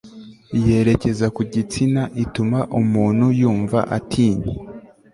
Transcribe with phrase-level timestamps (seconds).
[0.65, 4.53] yerekeza ku gitsina ituma umuntu yumva atinye